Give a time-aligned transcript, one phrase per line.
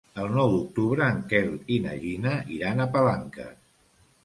[0.21, 3.57] El nou d'octubre en Quel i na Gina iran a Palanques.